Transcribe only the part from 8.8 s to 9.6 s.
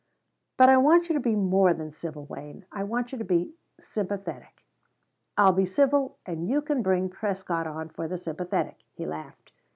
he laughed.